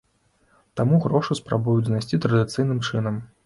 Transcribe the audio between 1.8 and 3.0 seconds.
знайсці традыцыйным